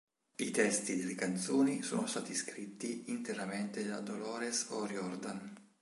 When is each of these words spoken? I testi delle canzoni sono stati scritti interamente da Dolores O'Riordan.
I 0.37 0.49
testi 0.49 0.95
delle 0.95 1.13
canzoni 1.13 1.83
sono 1.83 2.07
stati 2.07 2.33
scritti 2.33 3.11
interamente 3.11 3.85
da 3.85 3.99
Dolores 3.99 4.65
O'Riordan. 4.69 5.75